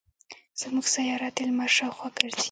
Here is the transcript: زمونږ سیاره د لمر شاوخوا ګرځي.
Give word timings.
زمونږ 0.61 0.85
سیاره 0.95 1.29
د 1.35 1.37
لمر 1.47 1.71
شاوخوا 1.77 2.07
ګرځي. 2.17 2.39